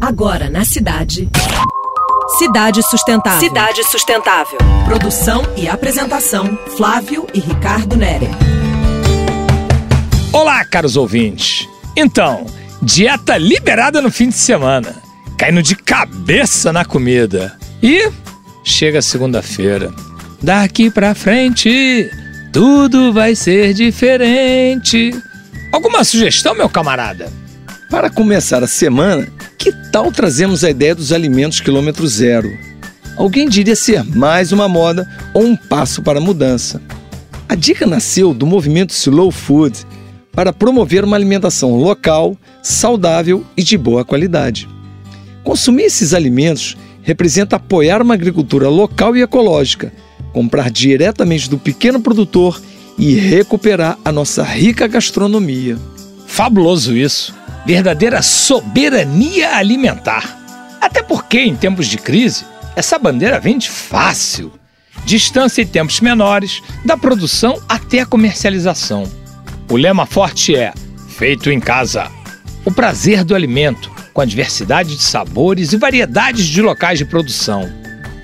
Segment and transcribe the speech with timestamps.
[0.00, 1.28] Agora na cidade.
[2.38, 3.40] Cidade Sustentável.
[3.40, 4.58] Cidade Sustentável.
[4.84, 8.28] Produção e apresentação: Flávio e Ricardo Nere.
[10.32, 11.66] Olá, caros ouvintes.
[11.96, 12.44] Então,
[12.82, 14.94] dieta liberada no fim de semana.
[15.38, 17.56] Caindo de cabeça na comida.
[17.82, 18.10] E
[18.62, 19.92] chega segunda-feira.
[20.42, 22.10] Daqui pra frente,
[22.52, 25.10] tudo vai ser diferente.
[25.72, 27.32] Alguma sugestão, meu camarada?
[27.90, 29.26] Para começar a semana,
[29.56, 32.54] que tal trazemos a ideia dos alimentos quilômetro zero?
[33.16, 36.82] Alguém diria ser mais uma moda ou um passo para a mudança.
[37.48, 39.86] A dica nasceu do movimento Slow Food
[40.32, 44.68] para promover uma alimentação local, saudável e de boa qualidade.
[45.42, 49.90] Consumir esses alimentos representa apoiar uma agricultura local e ecológica,
[50.30, 52.60] comprar diretamente do pequeno produtor
[52.98, 55.78] e recuperar a nossa rica gastronomia.
[56.26, 57.45] Fabuloso isso!
[57.66, 60.38] Verdadeira soberania alimentar.
[60.80, 62.44] Até porque, em tempos de crise,
[62.76, 64.52] essa bandeira vende fácil.
[65.04, 69.02] Distância e tempos menores, da produção até a comercialização.
[69.68, 70.72] O lema forte é:
[71.08, 72.08] feito em casa.
[72.64, 77.68] O prazer do alimento, com a diversidade de sabores e variedades de locais de produção.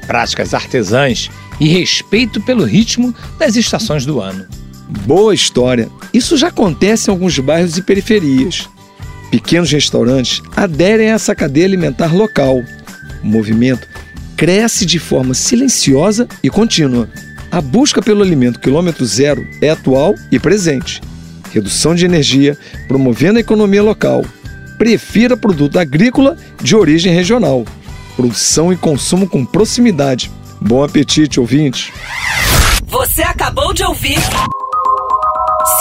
[0.07, 4.47] Práticas artesãs e respeito pelo ritmo das estações do ano.
[5.05, 5.89] Boa história!
[6.15, 8.69] Isso já acontece em alguns bairros e periferias.
[9.33, 12.63] Pequenos restaurantes aderem a essa cadeia alimentar local.
[13.25, 13.89] O movimento
[14.37, 17.09] cresce de forma silenciosa e contínua.
[17.51, 21.01] A busca pelo alimento quilômetro zero é atual e presente.
[21.51, 24.23] Redução de energia, promovendo a economia local.
[24.77, 27.65] Prefira produto agrícola de origem regional.
[28.15, 30.31] Produção e consumo com proximidade.
[30.61, 31.91] Bom apetite, ouvintes!
[32.87, 34.19] Você acabou de ouvir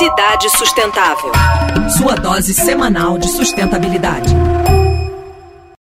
[0.02, 1.32] Cidade Sustentável.
[1.96, 4.34] Sua dose semanal de sustentabilidade.